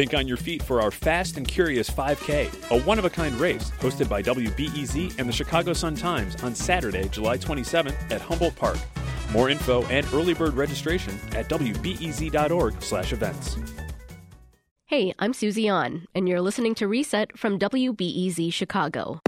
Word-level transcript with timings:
Think 0.00 0.14
on 0.14 0.26
your 0.26 0.38
feet 0.38 0.62
for 0.62 0.80
our 0.80 0.90
Fast 0.90 1.36
and 1.36 1.46
Curious 1.46 1.90
5K, 1.90 2.70
a 2.70 2.80
one 2.84 2.98
of 2.98 3.04
a 3.04 3.10
kind 3.10 3.34
race 3.34 3.70
hosted 3.80 4.08
by 4.08 4.22
WBEZ 4.22 5.18
and 5.18 5.28
the 5.28 5.32
Chicago 5.32 5.74
Sun 5.74 5.96
Times 5.96 6.42
on 6.42 6.54
Saturday, 6.54 7.06
July 7.10 7.36
27th 7.36 8.10
at 8.10 8.22
Humboldt 8.22 8.56
Park. 8.56 8.78
More 9.30 9.50
info 9.50 9.84
and 9.88 10.06
early 10.14 10.32
bird 10.32 10.54
registration 10.54 11.20
at 11.32 11.50
wbez.org/events. 11.50 13.58
Hey, 14.86 15.12
I'm 15.18 15.34
Susie 15.34 15.68
An, 15.68 16.06
and 16.14 16.26
you're 16.26 16.40
listening 16.40 16.74
to 16.76 16.88
Reset 16.88 17.36
from 17.36 17.58
WBEZ 17.58 18.54
Chicago. 18.54 19.20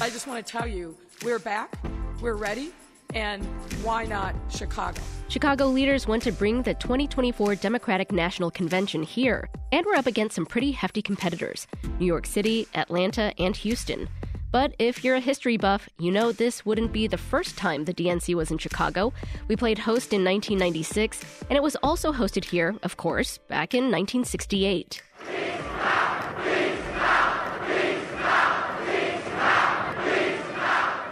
I 0.00 0.10
just 0.10 0.26
want 0.26 0.44
to 0.44 0.52
tell 0.52 0.66
you, 0.66 0.96
we're 1.24 1.38
back, 1.38 1.78
we're 2.20 2.34
ready, 2.34 2.72
and 3.14 3.44
why 3.84 4.04
not 4.04 4.34
Chicago? 4.50 5.00
Chicago 5.28 5.66
leaders 5.66 6.06
want 6.06 6.22
to 6.22 6.32
bring 6.32 6.62
the 6.62 6.74
2024 6.74 7.56
Democratic 7.56 8.12
National 8.12 8.50
Convention 8.50 9.02
here, 9.02 9.48
and 9.72 9.84
we're 9.86 9.94
up 9.94 10.06
against 10.06 10.34
some 10.34 10.44
pretty 10.44 10.70
hefty 10.70 11.00
competitors 11.00 11.66
New 11.98 12.06
York 12.06 12.26
City, 12.26 12.68
Atlanta, 12.74 13.32
and 13.38 13.56
Houston. 13.56 14.08
But 14.52 14.74
if 14.78 15.02
you're 15.02 15.16
a 15.16 15.20
history 15.20 15.56
buff, 15.56 15.88
you 15.98 16.12
know 16.12 16.30
this 16.30 16.64
wouldn't 16.64 16.92
be 16.92 17.08
the 17.08 17.18
first 17.18 17.56
time 17.56 17.84
the 17.84 17.94
DNC 17.94 18.34
was 18.34 18.50
in 18.50 18.58
Chicago. 18.58 19.12
We 19.48 19.56
played 19.56 19.78
host 19.78 20.12
in 20.12 20.22
1996, 20.22 21.44
and 21.48 21.56
it 21.56 21.62
was 21.62 21.76
also 21.82 22.12
hosted 22.12 22.44
here, 22.44 22.76
of 22.82 22.96
course, 22.96 23.38
back 23.48 23.74
in 23.74 23.84
1968. 23.84 25.02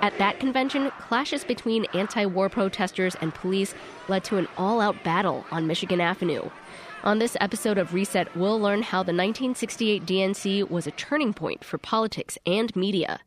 At 0.03 0.19
that 0.19 0.41
convention, 0.41 0.91
clashes 0.99 1.45
between 1.45 1.85
anti 1.95 2.27
war 2.27 2.49
protesters 2.49 3.15
and 3.21 3.33
police 3.33 3.73
led 4.09 4.25
to 4.25 4.37
an 4.37 4.49
all 4.59 4.81
out 4.81 5.05
battle 5.05 5.47
on 5.53 5.69
Michigan 5.69 6.01
Avenue. 6.01 6.51
On 7.05 7.21
this 7.21 7.37
episode 7.41 7.79
of 7.79 7.95
Reset, 7.95 8.37
we'll 8.37 8.59
learn 8.59 8.83
how 8.83 9.05
the 9.05 9.13
1968 9.13 10.05
DNC 10.05 10.69
was 10.69 10.89
a 10.89 10.91
turning 10.91 11.33
point 11.33 11.65
for 11.65 11.79
politics 11.79 12.37
and 12.45 12.75
media. 12.75 13.21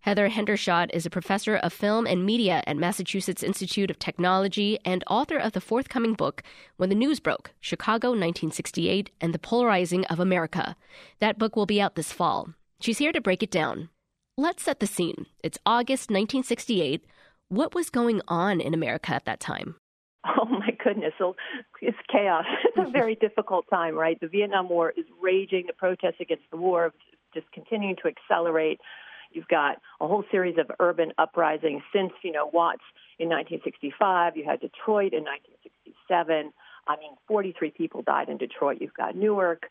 Heather 0.00 0.30
Hendershot 0.30 0.88
is 0.94 1.04
a 1.04 1.10
professor 1.10 1.56
of 1.56 1.72
film 1.72 2.06
and 2.06 2.24
media 2.24 2.62
at 2.66 2.78
Massachusetts 2.78 3.42
Institute 3.42 3.90
of 3.90 3.98
Technology 3.98 4.78
and 4.86 5.04
author 5.08 5.36
of 5.36 5.52
the 5.52 5.60
forthcoming 5.60 6.14
book, 6.14 6.42
When 6.78 6.88
the 6.88 6.94
News 6.94 7.20
Broke 7.20 7.52
Chicago 7.60 8.08
1968 8.08 9.10
and 9.20 9.34
the 9.34 9.38
Polarizing 9.38 10.06
of 10.06 10.18
America. 10.18 10.76
That 11.20 11.38
book 11.38 11.56
will 11.56 11.66
be 11.66 11.80
out 11.80 11.94
this 11.94 12.10
fall. 12.10 12.54
She's 12.80 12.98
here 12.98 13.12
to 13.12 13.20
break 13.20 13.42
it 13.42 13.50
down. 13.50 13.90
Let's 14.38 14.62
set 14.62 14.80
the 14.80 14.86
scene. 14.86 15.26
It's 15.44 15.58
August 15.66 16.08
1968. 16.08 17.04
What 17.50 17.74
was 17.74 17.90
going 17.90 18.22
on 18.28 18.62
in 18.62 18.72
America 18.72 19.12
at 19.12 19.26
that 19.26 19.40
time? 19.40 19.76
Oh 20.24 20.46
my 20.46 20.70
goodness, 20.82 21.12
it's 21.80 21.96
chaos. 22.10 22.44
It's 22.64 22.88
a 22.88 22.90
very 22.90 23.14
difficult 23.16 23.64
time, 23.68 23.94
right? 23.96 24.18
The 24.20 24.28
Vietnam 24.28 24.68
War 24.68 24.92
is 24.96 25.04
raging. 25.20 25.64
The 25.66 25.72
protests 25.72 26.20
against 26.20 26.44
the 26.50 26.56
war 26.56 26.92
just 27.34 27.50
continuing 27.52 27.96
to 28.02 28.08
accelerate. 28.08 28.80
You've 29.32 29.48
got 29.48 29.78
a 30.00 30.06
whole 30.06 30.24
series 30.30 30.56
of 30.58 30.70
urban 30.78 31.12
uprisings 31.18 31.82
since, 31.92 32.12
you 32.22 32.32
know, 32.32 32.50
Watts 32.52 32.82
in 33.18 33.28
1965. 33.28 34.36
You 34.36 34.44
had 34.44 34.60
Detroit 34.60 35.12
in 35.12 35.24
1967. 35.24 36.52
I 36.86 36.96
mean, 36.96 37.12
43 37.28 37.70
people 37.70 38.02
died 38.02 38.28
in 38.28 38.36
Detroit. 38.36 38.78
You've 38.80 38.94
got 38.94 39.16
Newark 39.16 39.64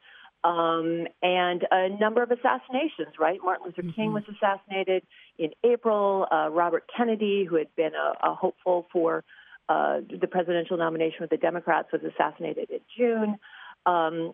um, 0.44 1.08
and 1.22 1.66
a 1.70 1.90
number 1.90 2.24
of 2.24 2.32
assassinations, 2.32 3.16
right? 3.20 3.40
Martin 3.44 3.68
Luther 3.68 3.82
mm-hmm. 3.84 3.92
King 3.92 4.14
was 4.14 4.24
assassinated 4.30 5.04
in 5.38 5.52
April. 5.64 6.28
Uh, 6.32 6.50
Robert 6.50 6.90
Kennedy, 6.96 7.46
who 7.48 7.56
had 7.56 7.74
been 7.76 7.92
a, 7.94 8.32
a 8.32 8.34
hopeful 8.34 8.88
for 8.92 9.24
uh, 9.70 10.00
the 10.20 10.28
presidential 10.28 10.78
nomination 10.78 11.18
with 11.22 11.30
the 11.30 11.38
Democrats, 11.38 11.90
was 11.92 12.02
assassinated 12.04 12.70
in 12.70 12.80
June. 12.98 13.38
Um, 13.86 14.34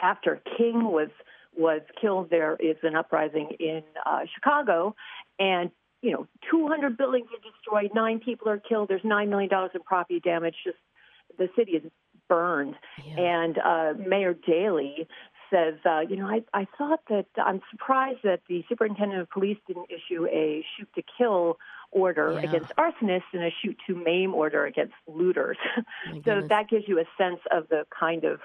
after 0.00 0.40
King 0.56 0.84
was 0.84 1.10
was 1.56 1.80
killed, 2.00 2.30
there 2.30 2.56
is 2.60 2.76
an 2.82 2.94
uprising 2.94 3.50
in 3.58 3.82
uh, 4.06 4.20
Chicago, 4.34 4.94
and 5.38 5.70
you 6.02 6.12
know, 6.12 6.26
200 6.50 6.96
buildings 6.96 7.26
are 7.32 7.50
destroyed, 7.50 7.90
nine 7.94 8.20
people 8.20 8.48
are 8.48 8.58
killed. 8.58 8.88
There's 8.88 9.04
nine 9.04 9.30
million 9.30 9.50
dollars 9.50 9.72
in 9.74 9.82
property 9.82 10.20
damage. 10.20 10.54
Just 10.64 10.76
the 11.38 11.48
city 11.56 11.72
is 11.72 11.82
burned. 12.28 12.74
Yeah. 13.04 13.20
And 13.20 13.58
uh, 13.58 13.94
Mayor 14.06 14.34
Daley 14.34 15.08
says, 15.50 15.74
uh, 15.84 16.00
you 16.00 16.16
know, 16.16 16.26
I, 16.26 16.42
I 16.52 16.66
thought 16.76 17.00
that 17.08 17.26
I'm 17.36 17.60
surprised 17.70 18.20
that 18.24 18.40
the 18.48 18.64
superintendent 18.68 19.20
of 19.20 19.30
police 19.30 19.58
didn't 19.66 19.90
issue 19.90 20.26
a 20.26 20.64
shoot 20.76 20.88
to 20.94 21.02
kill 21.16 21.58
order 21.90 22.32
yeah. 22.32 22.48
against 22.48 22.72
arsonists 22.76 23.32
and 23.32 23.42
a 23.42 23.50
shoot 23.62 23.76
to 23.86 23.94
maim 23.94 24.34
order 24.34 24.66
against 24.66 24.94
looters. 25.06 25.56
so 26.24 26.42
that 26.42 26.68
gives 26.68 26.86
you 26.86 26.98
a 26.98 27.04
sense 27.16 27.40
of 27.50 27.68
the 27.68 27.86
kind 27.98 28.24
of 28.24 28.40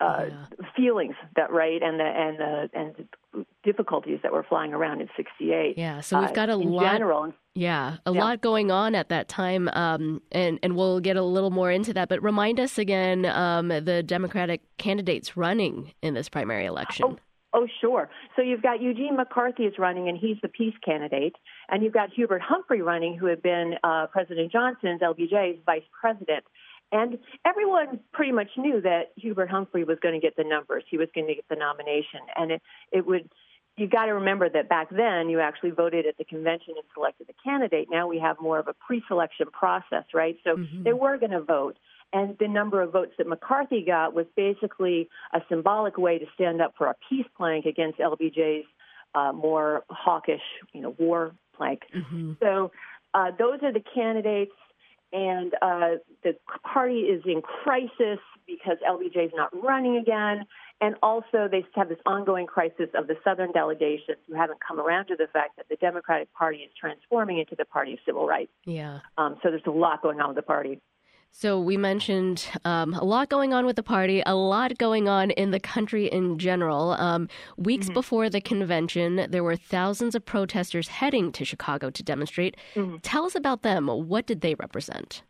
uh, 0.00 0.26
yeah. 0.28 0.66
feelings 0.76 1.14
that 1.36 1.52
right 1.52 1.82
and 1.82 2.00
the 2.00 2.04
and 2.04 2.38
the 2.38 2.70
and 2.72 2.94
the 3.34 3.46
difficulties 3.62 4.18
that 4.22 4.32
were 4.32 4.42
flying 4.42 4.72
around 4.72 5.00
in 5.00 5.08
68 5.16 5.76
yeah 5.76 6.00
so 6.00 6.20
we've 6.20 6.34
got 6.34 6.48
a 6.48 6.54
uh, 6.54 6.56
lot 6.56 6.92
general. 6.92 7.32
yeah 7.54 7.96
a 8.06 8.12
yeah. 8.12 8.20
lot 8.20 8.40
going 8.40 8.70
on 8.70 8.94
at 8.94 9.08
that 9.10 9.28
time 9.28 9.68
um, 9.72 10.22
and 10.32 10.58
and 10.62 10.74
we'll 10.74 11.00
get 11.00 11.16
a 11.16 11.22
little 11.22 11.50
more 11.50 11.70
into 11.70 11.92
that 11.92 12.08
but 12.08 12.22
remind 12.22 12.58
us 12.58 12.78
again 12.78 13.26
um, 13.26 13.68
the 13.68 14.02
democratic 14.04 14.62
candidates 14.78 15.36
running 15.36 15.92
in 16.02 16.14
this 16.14 16.28
primary 16.28 16.66
election 16.66 17.06
oh. 17.08 17.18
Oh, 17.52 17.66
sure. 17.80 18.08
So 18.36 18.42
you've 18.42 18.62
got 18.62 18.80
Eugene 18.80 19.16
McCarthy 19.16 19.64
is 19.64 19.74
running, 19.76 20.08
and 20.08 20.16
he's 20.16 20.36
the 20.40 20.48
peace 20.48 20.74
candidate. 20.84 21.34
And 21.68 21.82
you've 21.82 21.92
got 21.92 22.12
Hubert 22.12 22.42
Humphrey 22.42 22.80
running, 22.80 23.18
who 23.18 23.26
had 23.26 23.42
been 23.42 23.74
uh, 23.82 24.06
President 24.06 24.52
Johnson's 24.52 25.00
LBJ's 25.00 25.58
vice 25.66 25.82
president. 26.00 26.44
And 26.92 27.18
everyone 27.44 28.00
pretty 28.12 28.32
much 28.32 28.48
knew 28.56 28.80
that 28.80 29.12
Hubert 29.16 29.50
Humphrey 29.50 29.84
was 29.84 29.98
going 30.02 30.14
to 30.14 30.20
get 30.20 30.36
the 30.36 30.44
numbers. 30.44 30.84
He 30.90 30.98
was 30.98 31.08
going 31.14 31.26
to 31.28 31.34
get 31.34 31.44
the 31.48 31.56
nomination. 31.56 32.20
And 32.36 32.52
it, 32.52 32.62
it 32.90 33.06
would, 33.06 33.30
you 33.76 33.86
got 33.86 34.06
to 34.06 34.14
remember 34.14 34.48
that 34.48 34.68
back 34.68 34.88
then 34.90 35.30
you 35.30 35.40
actually 35.40 35.70
voted 35.70 36.06
at 36.06 36.18
the 36.18 36.24
convention 36.24 36.74
and 36.76 36.84
selected 36.94 37.28
the 37.28 37.34
candidate. 37.44 37.88
Now 37.90 38.08
we 38.08 38.18
have 38.18 38.36
more 38.40 38.58
of 38.58 38.66
a 38.66 38.74
pre 38.74 39.02
selection 39.06 39.46
process, 39.52 40.04
right? 40.12 40.36
So 40.42 40.56
mm-hmm. 40.56 40.82
they 40.82 40.92
were 40.92 41.16
going 41.16 41.32
to 41.32 41.42
vote. 41.42 41.76
And 42.12 42.36
the 42.38 42.48
number 42.48 42.82
of 42.82 42.92
votes 42.92 43.12
that 43.18 43.28
McCarthy 43.28 43.84
got 43.86 44.14
was 44.14 44.26
basically 44.36 45.08
a 45.32 45.40
symbolic 45.48 45.96
way 45.96 46.18
to 46.18 46.26
stand 46.34 46.60
up 46.60 46.74
for 46.76 46.88
a 46.88 46.96
peace 47.08 47.26
plank 47.36 47.66
against 47.66 48.00
LBJ's 48.00 48.66
uh, 49.14 49.32
more 49.32 49.84
hawkish, 49.90 50.42
you 50.72 50.80
know, 50.80 50.94
war 50.98 51.32
plank. 51.56 51.82
Mm-hmm. 51.94 52.32
So 52.42 52.72
uh, 53.14 53.30
those 53.38 53.60
are 53.62 53.72
the 53.72 53.82
candidates 53.94 54.52
and 55.12 55.54
uh, 55.62 55.96
the 56.22 56.36
party 56.62 57.00
is 57.00 57.22
in 57.26 57.42
crisis 57.42 58.18
because 58.46 58.76
LBJ 58.88 59.26
is 59.26 59.32
not 59.34 59.50
running 59.62 59.96
again. 59.96 60.46
And 60.82 60.94
also, 61.02 61.46
they 61.50 61.64
have 61.74 61.90
this 61.90 61.98
ongoing 62.06 62.46
crisis 62.46 62.88
of 62.94 63.06
the 63.06 63.16
Southern 63.22 63.52
delegations 63.52 64.16
who 64.26 64.34
haven't 64.34 64.60
come 64.66 64.80
around 64.80 65.06
to 65.06 65.16
the 65.16 65.26
fact 65.30 65.56
that 65.56 65.68
the 65.68 65.76
Democratic 65.76 66.32
Party 66.32 66.58
is 66.58 66.70
transforming 66.78 67.38
into 67.38 67.54
the 67.54 67.66
party 67.66 67.92
of 67.92 67.98
civil 68.06 68.26
rights. 68.26 68.52
Yeah. 68.64 69.00
Um, 69.18 69.36
so 69.42 69.50
there's 69.50 69.62
a 69.66 69.70
lot 69.70 70.00
going 70.02 70.20
on 70.20 70.28
with 70.28 70.36
the 70.36 70.42
party. 70.42 70.80
So 71.32 71.60
we 71.60 71.76
mentioned 71.76 72.46
um, 72.64 72.92
a 72.94 73.04
lot 73.04 73.30
going 73.30 73.54
on 73.54 73.64
with 73.64 73.76
the 73.76 73.82
party, 73.82 74.22
a 74.26 74.34
lot 74.34 74.76
going 74.78 75.08
on 75.08 75.30
in 75.30 75.52
the 75.52 75.60
country 75.60 76.06
in 76.06 76.38
general. 76.38 76.90
Um, 76.92 77.28
weeks 77.56 77.86
mm-hmm. 77.86 77.94
before 77.94 78.28
the 78.28 78.40
convention, 78.40 79.26
there 79.30 79.44
were 79.44 79.56
thousands 79.56 80.14
of 80.14 80.24
protesters 80.24 80.88
heading 80.88 81.32
to 81.32 81.44
Chicago 81.44 81.88
to 81.90 82.02
demonstrate. 82.02 82.56
Mm-hmm. 82.74 82.96
Tell 82.98 83.24
us 83.24 83.34
about 83.34 83.62
them. 83.62 83.86
What 83.86 84.26
did 84.26 84.40
they 84.40 84.54
represent? 84.54 85.22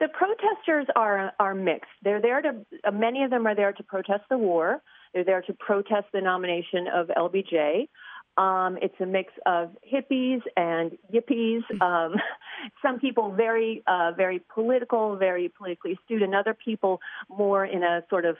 The 0.00 0.08
protesters 0.08 0.86
are 0.96 1.32
are 1.38 1.54
mixed. 1.54 1.90
They're 2.02 2.20
there 2.20 2.42
to 2.42 2.66
uh, 2.84 2.90
many 2.90 3.22
of 3.22 3.30
them 3.30 3.46
are 3.46 3.54
there 3.54 3.72
to 3.72 3.82
protest 3.84 4.24
the 4.28 4.36
war. 4.36 4.82
They're 5.14 5.24
there 5.24 5.42
to 5.42 5.52
protest 5.54 6.06
the 6.12 6.20
nomination 6.20 6.88
of 6.92 7.06
LBJ. 7.16 7.88
Um, 8.36 8.78
it's 8.82 8.94
a 9.00 9.06
mix 9.06 9.32
of 9.46 9.70
hippies 9.90 10.40
and 10.56 10.96
yippies. 11.12 11.62
Um, 11.80 12.14
some 12.82 12.98
people 12.98 13.32
very, 13.32 13.82
uh, 13.86 14.12
very 14.16 14.42
political, 14.52 15.16
very 15.16 15.52
politically 15.56 15.98
astute, 16.00 16.22
and 16.22 16.34
other 16.34 16.54
people 16.54 17.00
more 17.28 17.64
in 17.64 17.82
a 17.82 18.02
sort 18.08 18.24
of 18.24 18.36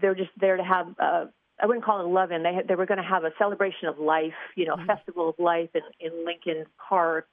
they're 0.00 0.14
just 0.14 0.30
there 0.38 0.56
to 0.56 0.64
have. 0.64 0.88
Uh, 0.98 1.26
I 1.60 1.66
wouldn't 1.66 1.84
call 1.84 2.00
it 2.00 2.04
a 2.04 2.08
love-in. 2.08 2.42
They 2.42 2.52
had, 2.52 2.68
they 2.68 2.74
were 2.74 2.84
going 2.84 2.98
to 2.98 3.08
have 3.08 3.24
a 3.24 3.30
celebration 3.38 3.88
of 3.88 3.98
life, 3.98 4.34
you 4.56 4.66
know, 4.66 4.76
mm-hmm. 4.76 4.86
festival 4.86 5.30
of 5.30 5.36
life 5.38 5.70
in, 5.74 5.80
in 6.00 6.26
Lincoln 6.26 6.66
Park, 6.76 7.28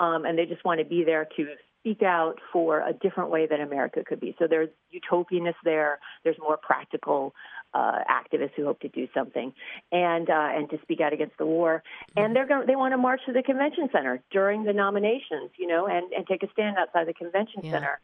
um, 0.00 0.24
and 0.24 0.38
they 0.38 0.46
just 0.46 0.64
want 0.64 0.80
to 0.80 0.86
be 0.86 1.04
there 1.04 1.28
to 1.36 1.48
speak 1.80 2.02
out 2.02 2.38
for 2.52 2.80
a 2.80 2.92
different 2.92 3.30
way 3.30 3.46
that 3.46 3.60
America 3.60 4.02
could 4.06 4.20
be. 4.20 4.34
So 4.38 4.46
there's 4.48 4.70
utopianness 4.94 5.54
there. 5.64 5.98
There's 6.24 6.38
more 6.38 6.56
practical 6.56 7.34
uh, 7.74 7.98
activists 8.10 8.52
who 8.56 8.64
hope 8.64 8.80
to 8.80 8.88
do 8.88 9.06
something 9.14 9.52
and 9.92 10.30
uh, 10.30 10.48
and 10.52 10.70
to 10.70 10.78
speak 10.82 11.00
out 11.00 11.12
against 11.12 11.36
the 11.38 11.46
war. 11.46 11.82
And 12.16 12.34
they're 12.34 12.46
going 12.46 12.66
they 12.66 12.76
want 12.76 12.92
to 12.92 12.98
march 12.98 13.20
to 13.26 13.32
the 13.32 13.42
convention 13.42 13.88
center 13.92 14.22
during 14.30 14.64
the 14.64 14.72
nominations, 14.72 15.50
you 15.58 15.66
know, 15.66 15.86
and 15.86 16.12
and 16.12 16.26
take 16.26 16.42
a 16.42 16.50
stand 16.52 16.76
outside 16.78 17.06
the 17.06 17.14
convention 17.14 17.60
yeah. 17.62 17.72
center. 17.72 18.00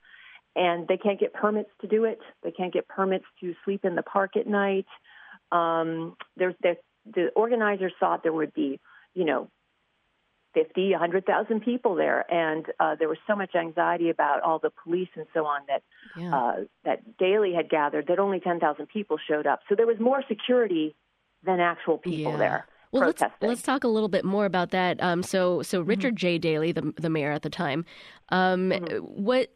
And 0.56 0.86
they 0.86 0.96
can't 0.96 1.18
get 1.18 1.32
permits 1.32 1.70
to 1.80 1.88
do 1.88 2.04
it. 2.04 2.20
They 2.44 2.52
can't 2.52 2.72
get 2.72 2.86
permits 2.86 3.24
to 3.40 3.54
sleep 3.64 3.84
in 3.84 3.96
the 3.96 4.02
park 4.02 4.36
at 4.36 4.46
night. 4.46 4.86
Um, 5.50 6.16
there's 6.36 6.54
the 6.62 6.76
the 7.12 7.30
organizers 7.34 7.92
thought 7.98 8.22
there 8.22 8.32
would 8.32 8.54
be, 8.54 8.80
you 9.14 9.24
know, 9.24 9.48
50, 10.54 10.92
100,000 10.92 11.60
people 11.60 11.94
there, 11.94 12.24
and 12.32 12.66
uh, 12.80 12.94
there 12.94 13.08
was 13.08 13.18
so 13.26 13.36
much 13.36 13.54
anxiety 13.54 14.10
about 14.10 14.42
all 14.42 14.58
the 14.58 14.70
police 14.82 15.08
and 15.16 15.26
so 15.34 15.44
on 15.44 15.60
that 15.68 15.82
yeah. 16.16 16.34
uh, 16.34 16.54
that 16.84 17.18
Daley 17.18 17.52
had 17.52 17.68
gathered 17.68 18.06
that 18.06 18.18
only 18.18 18.40
10,000 18.40 18.86
people 18.86 19.18
showed 19.28 19.46
up. 19.46 19.60
So 19.68 19.74
there 19.74 19.86
was 19.86 19.98
more 20.00 20.22
security 20.28 20.94
than 21.44 21.60
actual 21.60 21.98
people 21.98 22.32
yeah. 22.32 22.38
there. 22.38 22.66
Well, 22.92 23.06
let's 23.06 23.22
let's 23.40 23.62
talk 23.62 23.82
a 23.82 23.88
little 23.88 24.08
bit 24.08 24.24
more 24.24 24.46
about 24.46 24.70
that. 24.70 25.02
Um, 25.02 25.24
so 25.24 25.62
so 25.62 25.80
mm-hmm. 25.80 25.88
Richard 25.88 26.16
J. 26.16 26.38
Daley, 26.38 26.70
the 26.70 26.94
the 26.96 27.10
mayor 27.10 27.32
at 27.32 27.42
the 27.42 27.50
time, 27.50 27.84
um, 28.28 28.70
mm-hmm. 28.70 28.98
what 28.98 29.50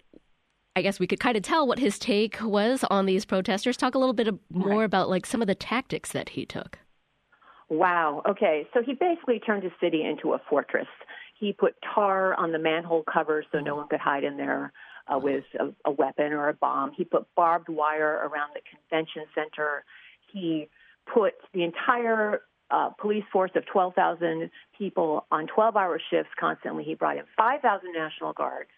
I 0.74 0.82
guess 0.82 0.98
we 0.98 1.06
could 1.06 1.20
kind 1.20 1.36
of 1.36 1.44
tell 1.44 1.66
what 1.66 1.78
his 1.78 2.00
take 2.00 2.42
was 2.42 2.84
on 2.90 3.06
these 3.06 3.24
protesters. 3.24 3.76
Talk 3.76 3.94
a 3.94 3.98
little 3.98 4.12
bit 4.12 4.28
more 4.50 4.78
right. 4.78 4.84
about 4.84 5.08
like 5.08 5.24
some 5.24 5.40
of 5.40 5.46
the 5.46 5.54
tactics 5.54 6.10
that 6.12 6.30
he 6.30 6.44
took. 6.44 6.80
Wow. 7.68 8.22
Okay. 8.28 8.66
So 8.72 8.82
he 8.82 8.94
basically 8.94 9.40
turned 9.40 9.62
his 9.62 9.72
city 9.80 10.04
into 10.04 10.32
a 10.32 10.40
fortress. 10.48 10.86
He 11.38 11.52
put 11.52 11.74
tar 11.94 12.34
on 12.34 12.52
the 12.52 12.58
manhole 12.58 13.04
covers 13.04 13.46
so 13.52 13.60
no 13.60 13.76
one 13.76 13.88
could 13.88 14.00
hide 14.00 14.24
in 14.24 14.36
there 14.36 14.72
uh, 15.06 15.18
with 15.18 15.44
a, 15.58 15.68
a 15.84 15.92
weapon 15.92 16.32
or 16.32 16.48
a 16.48 16.54
bomb. 16.54 16.92
He 16.96 17.04
put 17.04 17.26
barbed 17.36 17.68
wire 17.68 18.28
around 18.28 18.50
the 18.54 18.60
convention 18.68 19.24
center. 19.34 19.84
He 20.32 20.68
put 21.12 21.34
the 21.54 21.62
entire 21.62 22.40
uh, 22.70 22.90
police 23.00 23.24
force 23.32 23.50
of 23.54 23.64
12,000 23.66 24.50
people 24.76 25.26
on 25.30 25.46
12 25.46 25.76
hour 25.76 26.00
shifts 26.10 26.32
constantly. 26.38 26.84
He 26.84 26.94
brought 26.94 27.16
in 27.16 27.24
5,000 27.36 27.92
National 27.94 28.32
Guards. 28.32 28.70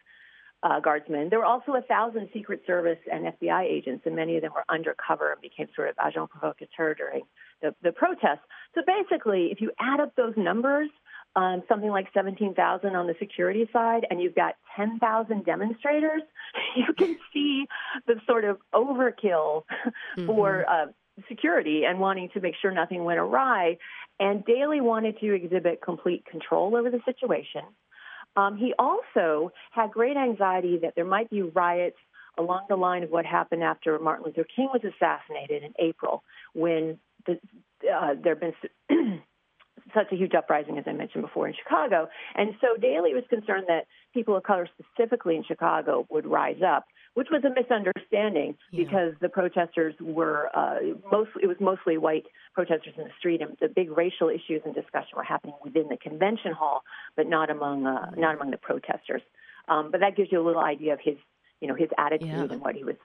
Uh, 0.63 0.79
guardsmen. 0.79 1.31
There 1.31 1.39
were 1.39 1.47
also 1.47 1.73
a 1.73 1.81
thousand 1.81 2.29
Secret 2.35 2.61
Service 2.67 2.99
and 3.11 3.25
FBI 3.25 3.65
agents, 3.65 4.03
and 4.05 4.15
many 4.15 4.37
of 4.37 4.43
them 4.43 4.53
were 4.55 4.67
undercover 4.69 5.33
and 5.33 5.41
became 5.41 5.69
sort 5.75 5.89
of 5.89 5.95
agent 6.07 6.29
provocateur 6.29 6.93
during 6.93 7.23
the, 7.63 7.75
the 7.83 7.93
protests. 7.93 8.45
So 8.75 8.83
basically, 8.87 9.49
if 9.53 9.63
you 9.63 9.71
add 9.81 10.01
up 10.01 10.15
those 10.17 10.35
numbers, 10.37 10.91
um, 11.37 11.63
something 11.69 11.91
like 11.91 12.09
17,000 12.13 12.95
on 12.95 13.07
the 13.07 13.15
security 13.19 13.69
side, 13.73 14.07
and 14.11 14.21
you've 14.21 14.35
got 14.35 14.57
10,000 14.77 15.45
demonstrators, 15.45 16.23
you 16.77 16.93
can 16.93 17.17
see 17.33 17.67
the 18.07 18.17
sort 18.27 18.45
of 18.45 18.59
overkill 18.75 19.65
mm-hmm. 20.19 20.27
for 20.27 20.69
uh, 20.69 20.87
security 21.29 21.85
and 21.87 21.99
wanting 22.01 22.31
to 22.35 22.41
make 22.41 22.55
sure 22.61 22.71
nothing 22.71 23.05
went 23.05 23.19
awry. 23.19 23.77
And 24.19 24.45
Daley 24.45 24.81
wanted 24.81 25.19
to 25.21 25.33
exhibit 25.33 25.81
complete 25.83 26.25
control 26.27 26.77
over 26.77 26.91
the 26.91 27.01
situation. 27.05 27.63
Um, 28.37 28.57
he 28.57 28.75
also 28.79 29.53
had 29.73 29.91
great 29.91 30.17
anxiety 30.17 30.79
that 30.83 30.95
there 30.95 31.05
might 31.05 31.31
be 31.31 31.43
riots 31.43 31.97
along 32.39 32.67
the 32.69 32.77
line 32.77 33.03
of 33.03 33.11
what 33.11 33.27
happened 33.27 33.63
after 33.63 33.99
Martin 33.99 34.27
Luther 34.27 34.47
King 34.55 34.69
was 34.73 34.83
assassinated 34.85 35.63
in 35.63 35.75
April, 35.79 36.23
when 36.55 36.99
the, 37.27 37.33
uh, 37.93 38.15
there 38.23 38.37
had 38.37 38.41
been 38.41 39.23
such 39.95 40.07
a 40.13 40.17
huge 40.17 40.35
uprising, 40.35 40.79
as 40.79 40.85
I 40.87 40.93
mentioned 40.93 41.23
before, 41.23 41.49
in 41.49 41.55
Chicago. 41.55 42.09
And 42.35 42.55
so 42.61 42.81
Daley 42.81 43.15
was 43.15 43.25
concerned 43.29 43.65
that 43.69 43.87
people 44.15 44.37
of 44.37 44.43
color, 44.43 44.69
specifically 44.79 45.37
in 45.37 45.45
Chicago, 45.45 46.07
would 46.11 46.27
rise 46.27 46.61
up, 46.67 46.85
which 47.15 47.29
was 47.31 47.43
a 47.45 47.51
misunderstanding 47.51 48.57
yeah. 48.71 48.85
because 48.85 49.13
the 49.21 49.29
protesters 49.29 49.95
were 50.01 50.49
uh, 50.55 50.77
mostly 51.11 51.43
it 51.43 51.47
was 51.47 51.57
mostly 51.61 51.99
white 51.99 52.25
protesters 52.55 52.95
in 52.97 53.05
the 53.05 53.11
street, 53.19 53.41
and 53.43 53.57
the 53.61 53.69
big 53.69 53.91
racial 53.91 54.29
issues 54.29 54.63
and 54.65 54.75
discussion 54.75 55.17
were 55.17 55.25
happening 55.25 55.55
within 55.65 55.89
the 55.89 55.97
convention 55.97 56.53
hall, 56.53 56.83
but 57.17 57.27
not 57.27 57.51
among 57.51 57.87
uh, 57.87 58.11
not 58.17 58.35
among 58.35 58.51
the 58.51 58.59
protesters. 58.59 59.23
Um, 59.69 59.91
but 59.91 60.01
that 60.01 60.17
gives 60.17 60.31
you 60.33 60.41
a 60.41 60.45
little 60.45 60.63
idea 60.63 60.93
of 60.93 61.01
his 61.03 61.17
you 61.61 61.69
know 61.69 61.75
his 61.75 61.89
attitude 61.99 62.29
yeah. 62.29 62.47
and 62.51 62.61
what 62.61 62.75
he 62.75 62.85
was 62.85 62.97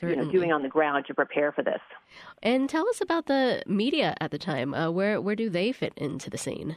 you 0.00 0.16
know, 0.16 0.30
doing 0.30 0.52
on 0.52 0.62
the 0.62 0.68
ground 0.68 1.04
to 1.06 1.14
prepare 1.14 1.52
for 1.52 1.62
this. 1.62 1.80
And 2.42 2.68
tell 2.68 2.88
us 2.88 3.00
about 3.00 3.26
the 3.26 3.62
media 3.66 4.14
at 4.20 4.30
the 4.30 4.38
time. 4.38 4.74
Uh, 4.74 4.90
where 4.90 5.20
where 5.20 5.36
do 5.36 5.48
they 5.50 5.72
fit 5.72 5.92
into 5.96 6.30
the 6.30 6.38
scene? 6.38 6.76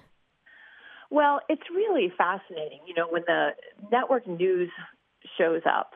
Well, 1.09 1.39
it's 1.49 1.69
really 1.73 2.11
fascinating. 2.17 2.79
You 2.87 2.95
know, 2.95 3.07
when 3.09 3.23
the 3.27 3.49
network 3.91 4.27
news 4.27 4.69
shows 5.37 5.61
up, 5.65 5.93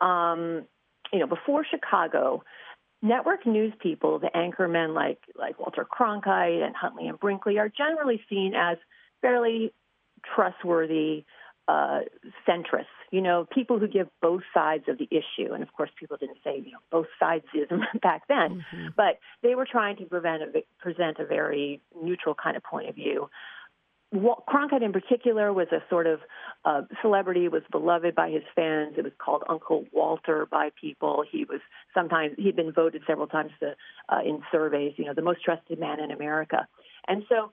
um, 0.00 0.64
you 1.12 1.18
know, 1.18 1.26
before 1.26 1.64
Chicago, 1.64 2.42
network 3.02 3.46
news 3.46 3.72
people, 3.80 4.18
the 4.18 4.30
anchormen 4.34 4.94
like 4.94 5.18
like 5.36 5.58
Walter 5.58 5.86
Cronkite 5.86 6.64
and 6.64 6.74
Huntley 6.76 7.08
and 7.08 7.18
Brinkley, 7.18 7.58
are 7.58 7.68
generally 7.68 8.20
seen 8.28 8.54
as 8.54 8.78
fairly 9.20 9.72
trustworthy 10.34 11.24
uh, 11.68 12.00
centrists, 12.48 12.86
you 13.10 13.20
know, 13.20 13.46
people 13.52 13.78
who 13.78 13.86
give 13.86 14.08
both 14.22 14.42
sides 14.54 14.84
of 14.88 14.96
the 14.98 15.08
issue. 15.10 15.52
And 15.52 15.62
of 15.62 15.72
course, 15.74 15.90
people 16.00 16.16
didn't 16.16 16.38
say, 16.42 16.62
you 16.64 16.72
know, 16.72 16.78
both 16.90 17.06
sidesism 17.22 17.80
back 18.02 18.22
then, 18.26 18.64
mm-hmm. 18.72 18.86
but 18.96 19.18
they 19.42 19.54
were 19.54 19.66
trying 19.70 19.96
to 19.98 20.04
prevent 20.06 20.42
a, 20.42 20.62
present 20.80 21.18
a 21.18 21.26
very 21.26 21.82
neutral 22.02 22.34
kind 22.34 22.56
of 22.56 22.62
point 22.62 22.88
of 22.88 22.94
view. 22.94 23.28
Cronkite, 24.14 24.82
in 24.82 24.92
particular, 24.92 25.52
was 25.52 25.68
a 25.70 25.82
sort 25.90 26.06
of 26.06 26.20
uh, 26.64 26.82
celebrity. 27.02 27.48
Was 27.48 27.62
beloved 27.70 28.14
by 28.14 28.30
his 28.30 28.42
fans. 28.56 28.94
It 28.96 29.04
was 29.04 29.12
called 29.18 29.42
Uncle 29.48 29.84
Walter 29.92 30.46
by 30.50 30.70
people. 30.80 31.24
He 31.30 31.44
was 31.44 31.60
sometimes 31.92 32.34
he'd 32.38 32.56
been 32.56 32.72
voted 32.72 33.02
several 33.06 33.26
times 33.26 33.50
to, 33.60 33.74
uh, 34.08 34.20
in 34.24 34.42
surveys. 34.50 34.94
You 34.96 35.04
know, 35.04 35.14
the 35.14 35.22
most 35.22 35.42
trusted 35.44 35.78
man 35.78 36.00
in 36.00 36.10
America. 36.10 36.66
And 37.06 37.24
so, 37.28 37.52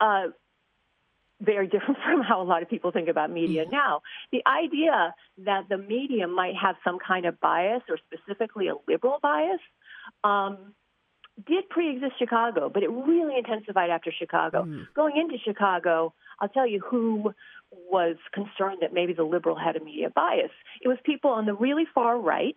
uh, 0.00 0.28
very 1.40 1.66
different 1.66 1.98
from 2.04 2.22
how 2.22 2.42
a 2.42 2.44
lot 2.44 2.62
of 2.62 2.68
people 2.68 2.90
think 2.90 3.08
about 3.08 3.30
media 3.30 3.64
now. 3.70 4.02
The 4.32 4.42
idea 4.46 5.14
that 5.38 5.68
the 5.68 5.78
media 5.78 6.28
might 6.28 6.56
have 6.56 6.76
some 6.84 6.98
kind 6.98 7.26
of 7.26 7.40
bias 7.40 7.82
or 7.88 7.98
specifically 8.12 8.68
a 8.68 8.74
liberal 8.86 9.18
bias 9.22 9.60
um, 10.22 10.74
did 11.46 11.68
pre-exist 11.68 12.12
Chicago, 12.18 12.70
but 12.72 12.82
it 12.82 12.90
really 12.90 13.36
intensified 13.36 13.90
after 13.90 14.12
Chicago. 14.12 14.64
Mm. 14.64 14.86
Going 14.94 15.16
into 15.16 15.36
Chicago, 15.44 16.14
I'll 16.40 16.48
tell 16.48 16.66
you 16.66 16.80
who 16.80 17.34
was 17.90 18.16
concerned 18.32 18.78
that 18.82 18.92
maybe 18.92 19.12
the 19.12 19.24
liberal 19.24 19.56
had 19.56 19.76
a 19.76 19.84
media 19.84 20.10
bias. 20.10 20.50
It 20.80 20.88
was 20.88 20.98
people 21.04 21.30
on 21.30 21.46
the 21.46 21.54
really 21.54 21.84
far 21.92 22.18
right, 22.18 22.56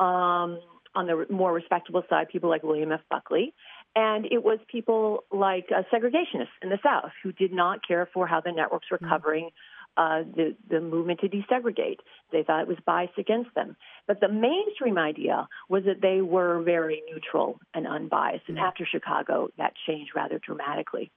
um, 0.00 0.60
on 0.94 1.06
the 1.06 1.26
more 1.30 1.52
respectable 1.52 2.02
side, 2.08 2.28
people 2.28 2.50
like 2.50 2.62
William 2.62 2.90
F. 2.90 3.00
Buckley, 3.10 3.54
and 3.94 4.26
it 4.26 4.42
was 4.42 4.58
people 4.68 5.24
like 5.30 5.66
uh, 5.70 5.82
segregationists 5.92 6.56
in 6.62 6.68
the 6.68 6.78
South 6.82 7.12
who 7.22 7.32
did 7.32 7.52
not 7.52 7.86
care 7.86 8.08
for 8.12 8.26
how 8.26 8.40
the 8.40 8.52
networks 8.52 8.90
were 8.90 8.98
mm-hmm. 8.98 9.08
covering 9.08 9.50
uh, 9.96 10.22
the, 10.34 10.56
the 10.68 10.80
movement 10.80 11.20
to 11.20 11.28
desegregate. 11.28 11.98
They 12.32 12.42
thought 12.42 12.62
it 12.62 12.68
was 12.68 12.78
biased 12.84 13.18
against 13.18 13.54
them. 13.54 13.76
But 14.06 14.20
the 14.20 14.28
mainstream 14.28 14.98
idea 14.98 15.48
was 15.68 15.84
that 15.84 16.00
they 16.02 16.20
were 16.20 16.62
very 16.62 17.02
neutral 17.10 17.58
and 17.74 17.86
unbiased. 17.86 18.44
And 18.48 18.56
mm-hmm. 18.56 18.66
after 18.66 18.86
Chicago, 18.86 19.48
that 19.58 19.72
changed 19.86 20.12
rather 20.14 20.38
dramatically. 20.38 21.10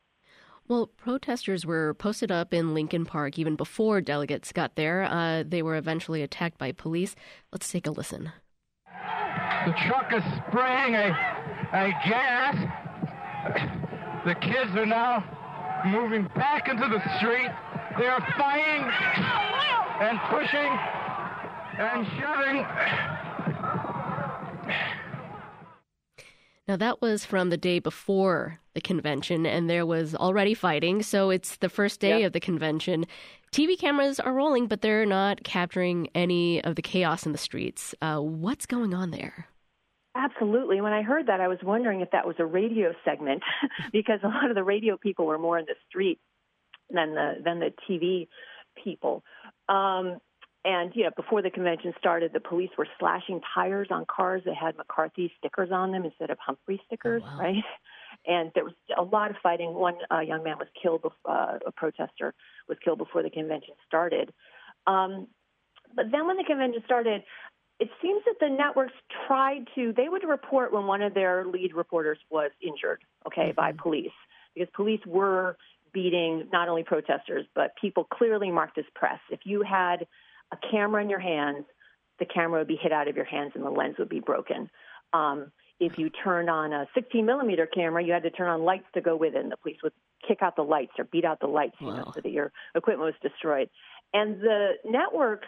Well, 0.68 0.86
protesters 0.86 1.66
were 1.66 1.96
posted 1.96 2.32
up 2.32 2.54
in 2.54 2.76
Lincoln 2.76 3.04
Park 3.04 3.40
even 3.40 3.56
before 3.56 4.02
delegates 4.02 4.52
got 4.52 4.76
there. 4.76 5.04
Uh, 5.04 5.44
they 5.46 5.64
were 5.64 5.76
eventually 5.76 6.22
attacked 6.22 6.60
by 6.60 6.72
police. 6.72 7.16
Let's 7.52 7.72
take 7.72 7.88
a 7.88 7.92
listen. 7.92 8.32
The 9.66 9.74
truck 9.88 10.14
is 10.16 10.24
spraying 10.48 10.94
a, 10.94 11.10
a 11.74 11.90
gas. 12.08 12.56
The 14.26 14.36
kids 14.36 14.76
are 14.76 14.86
now 14.86 15.24
moving 15.88 16.28
back 16.36 16.70
into 16.70 16.88
the 16.88 17.02
street. 17.18 17.50
They're 18.00 18.26
fighting 18.38 18.90
and 20.00 20.20
pushing 20.30 20.72
and 21.78 22.08
shoving. 22.18 22.66
Now, 26.66 26.78
that 26.78 27.02
was 27.02 27.26
from 27.26 27.50
the 27.50 27.58
day 27.58 27.80
before 27.80 28.60
the 28.74 28.80
convention, 28.80 29.46
and 29.46 29.70
there 29.70 29.86
was 29.86 30.16
already 30.16 30.54
fighting. 30.54 31.04
So 31.04 31.30
it's 31.30 31.58
the 31.58 31.68
first 31.68 32.00
day 32.00 32.20
yep. 32.20 32.28
of 32.28 32.34
the 32.34 32.40
convention. 32.40 33.06
TV 33.52 33.78
cameras 33.78 34.22
are 34.22 34.32
rolling, 34.32 34.68
but 34.68 34.82
they're 34.82 35.06
not 35.06 35.44
capturing 35.44 36.08
any 36.16 36.64
of 36.64 36.76
the 36.76 36.82
chaos 36.82 37.26
in 37.26 37.34
the 37.34 37.38
streets. 37.38 37.94
Uh, 38.02 38.20
what's 38.20 38.66
going 38.66 38.94
on 38.94 39.12
there? 39.12 39.48
Absolutely. 40.16 40.80
When 40.80 40.94
I 40.94 41.02
heard 41.02 41.28
that, 41.28 41.42
I 41.42 41.50
was 41.50 41.60
wondering 41.64 42.00
if 42.00 42.12
that 42.12 42.26
was 42.26 42.38
a 42.40 42.46
radio 42.46 42.94
segment 43.04 43.44
because 43.92 44.20
a 44.24 44.28
lot 44.28 44.50
of 44.50 44.56
the 44.56 44.64
radio 44.64 44.96
people 44.96 45.26
were 45.26 45.38
more 45.38 45.60
in 45.60 45.66
the 45.66 45.76
street 45.90 46.20
than 46.90 47.16
the 47.16 47.36
than 47.44 47.60
the 47.60 47.74
TV 47.90 48.28
people. 48.84 49.24
Um, 49.68 50.20
and 50.66 50.92
you 50.94 51.04
know, 51.04 51.12
before 51.16 51.42
the 51.42 51.50
convention 51.50 51.94
started, 51.98 52.34
the 52.34 52.40
police 52.40 52.70
were 52.78 52.88
slashing 53.00 53.40
tires 53.54 53.88
on 53.92 54.06
cars 54.06 54.42
that 54.46 54.56
had 54.56 54.76
McCarthy 54.78 55.32
stickers 55.38 55.70
on 55.72 55.92
them 55.92 56.04
instead 56.04 56.30
of 56.30 56.38
Humphrey 56.40 56.82
stickers, 56.86 57.24
oh, 57.26 57.38
wow. 57.38 57.40
right? 57.40 57.64
And 58.28 58.52
there 58.54 58.66
was 58.66 58.74
a 58.98 59.02
lot 59.02 59.32
of 59.32 59.38
fighting. 59.42 59.74
One 59.74 59.96
uh, 60.12 60.20
young 60.20 60.44
man 60.44 60.58
was 60.58 60.68
killed. 60.82 61.06
Uh, 61.24 61.60
a 61.66 61.72
protester 61.72 62.34
was 62.68 62.78
killed 62.84 62.98
before 62.98 63.24
the 63.24 63.30
convention 63.30 63.76
started. 63.88 64.34
Um, 64.88 65.28
but 65.96 66.12
then, 66.12 66.28
when 66.28 66.36
the 66.36 66.44
convention 66.44 66.82
started, 66.84 67.24
it 67.80 67.90
seems 68.02 68.22
that 68.26 68.36
the 68.42 68.50
networks 68.50 68.94
tried 69.26 69.68
to. 69.76 69.94
They 69.96 70.10
would 70.10 70.28
report 70.28 70.74
when 70.74 70.86
one 70.86 71.02
of 71.02 71.14
their 71.14 71.46
lead 71.46 71.74
reporters 71.74 72.18
was 72.30 72.52
injured, 72.62 73.04
okay, 73.26 73.50
mm-hmm. 73.50 73.56
by 73.56 73.72
police, 73.72 74.12
because 74.54 74.70
police 74.76 75.02
were 75.08 75.56
beating 75.94 76.48
not 76.52 76.70
only 76.70 76.84
protesters 76.84 77.46
but 77.56 77.72
people 77.80 78.04
clearly 78.04 78.52
marked 78.52 78.78
as 78.78 78.86
press. 78.96 79.20
If 79.30 79.42
you 79.44 79.64
had 79.64 80.08
a 80.52 80.58
camera 80.72 81.02
in 81.02 81.10
your 81.10 81.20
hands, 81.20 81.66
the 82.20 82.26
camera 82.26 82.60
would 82.60 82.68
be 82.68 82.80
hit 82.82 82.92
out 82.92 83.08
of 83.08 83.16
your 83.16 83.26
hands 83.26 83.52
and 83.56 83.64
the 83.64 83.70
lens 83.70 83.96
would 83.98 84.10
be 84.10 84.20
broken. 84.20 84.70
Um, 85.14 85.52
if 85.80 85.98
you 85.98 86.10
turned 86.10 86.50
on 86.50 86.74
a 86.74 86.88
16 86.94 87.26
millimeter 87.26 87.66
camera, 87.66 88.04
you 88.04 88.12
had 88.12 88.24
to 88.24 88.30
turn 88.30 88.50
on 88.50 88.64
lights 88.64 88.86
to 88.94 89.02
go 89.02 89.16
with 89.16 89.34
it, 89.34 89.42
and 89.42 89.52
the 89.52 89.58
police 89.58 89.78
would 89.82 89.94
kick 90.28 90.40
out 90.42 90.58
the 90.58 90.62
lights 90.62 90.92
or 90.98 91.06
beat 91.06 91.24
out 91.24 91.40
the 91.40 91.48
lights, 91.48 91.76
you 91.80 91.88
know, 91.88 92.12
so 92.14 92.22
that 92.22 92.32
your 92.32 92.52
equipment 92.76 93.06
was 93.06 93.32
destroyed. 93.32 93.70
And 94.14 94.42
the 94.42 94.72
networks 94.84 95.48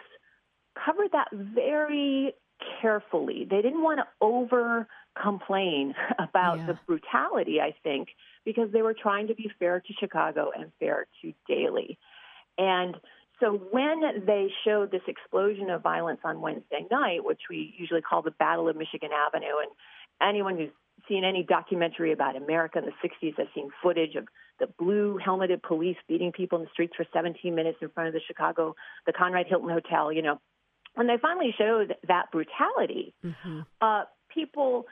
covered 0.84 1.12
that 1.12 1.28
very 1.32 2.32
carefully. 2.80 3.46
They 3.48 3.60
didn't 3.60 3.82
want 3.82 3.98
to 3.98 4.06
over 4.20 4.88
complain 5.20 5.94
about 6.18 6.58
yeah. 6.58 6.66
the 6.66 6.78
brutality, 6.86 7.60
I 7.60 7.74
think, 7.82 8.08
because 8.44 8.70
they 8.72 8.82
were 8.82 8.94
trying 8.94 9.28
to 9.28 9.34
be 9.34 9.50
fair 9.58 9.80
to 9.80 9.92
Chicago 9.98 10.50
and 10.56 10.72
fair 10.78 11.06
to 11.22 11.32
Daley. 11.48 11.98
And 12.58 12.96
so 13.40 13.60
when 13.70 14.24
they 14.26 14.48
showed 14.64 14.90
this 14.90 15.02
explosion 15.08 15.70
of 15.70 15.82
violence 15.82 16.20
on 16.24 16.40
Wednesday 16.40 16.86
night, 16.90 17.24
which 17.24 17.40
we 17.50 17.74
usually 17.76 18.02
call 18.02 18.22
the 18.22 18.30
Battle 18.30 18.68
of 18.68 18.76
Michigan 18.76 19.10
Avenue, 19.12 19.58
and 19.60 19.70
anyone 20.22 20.56
who's 20.56 20.70
seen 21.08 21.24
any 21.24 21.42
documentary 21.42 22.12
about 22.12 22.36
America 22.36 22.78
in 22.78 22.84
the 22.84 22.92
60s 23.08 23.36
has 23.38 23.48
seen 23.54 23.70
footage 23.82 24.14
of 24.14 24.26
the 24.60 24.68
blue 24.78 25.18
helmeted 25.18 25.62
police 25.62 25.96
beating 26.08 26.30
people 26.30 26.58
in 26.58 26.64
the 26.64 26.70
streets 26.72 26.94
for 26.96 27.04
17 27.12 27.52
minutes 27.54 27.78
in 27.82 27.88
front 27.88 28.08
of 28.08 28.14
the 28.14 28.20
Chicago, 28.26 28.76
the 29.06 29.12
Conrad 29.12 29.46
Hilton 29.48 29.68
Hotel, 29.68 30.12
you 30.12 30.22
know. 30.22 30.38
When 30.94 31.06
they 31.06 31.16
finally 31.20 31.54
showed 31.56 31.96
that 32.06 32.26
brutality, 32.30 33.14
mm-hmm. 33.24 33.60
uh, 33.80 34.02
people 34.32 34.86